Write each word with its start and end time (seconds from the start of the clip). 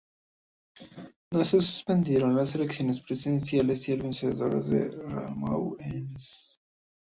No 1.31 1.45
se 1.45 1.61
suspendieron 1.61 2.35
las 2.35 2.55
elecciones 2.55 3.01
presidenciales 3.01 3.87
y 3.87 3.91
el 3.91 4.01
vencedor 4.01 4.59
fue 4.63 4.89
Ramalho 4.89 5.79
Eanes. 5.79 6.57